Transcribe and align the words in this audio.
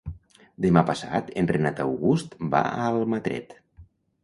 Demà 0.65 0.81
passat 0.87 1.29
en 1.41 1.51
Renat 1.51 1.83
August 1.85 2.35
va 2.57 2.65
a 2.81 2.89
Almatret. 2.97 3.57